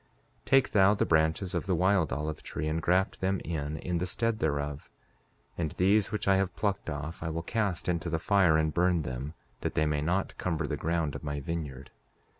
5:9 0.45 0.45
Take 0.45 0.71
thou 0.71 0.95
the 0.95 1.05
branches 1.05 1.53
of 1.53 1.67
the 1.67 1.75
wild 1.75 2.11
olive 2.11 2.41
tree, 2.41 2.67
and 2.67 2.81
graft 2.81 3.21
them 3.21 3.39
in, 3.41 3.77
in 3.77 3.99
the 3.99 4.07
stead 4.07 4.39
thereof; 4.39 4.89
and 5.59 5.73
these 5.73 6.11
which 6.11 6.27
I 6.27 6.37
have 6.37 6.55
plucked 6.55 6.89
off 6.89 7.21
I 7.21 7.29
will 7.29 7.43
cast 7.43 7.87
into 7.87 8.09
the 8.09 8.17
fire 8.17 8.57
and 8.57 8.73
burn 8.73 9.03
them, 9.03 9.35
that 9.59 9.75
they 9.75 9.85
may 9.85 10.01
not 10.01 10.39
cumber 10.39 10.65
the 10.65 10.75
ground 10.75 11.13
of 11.13 11.23
my 11.23 11.39
vineyard. 11.39 11.91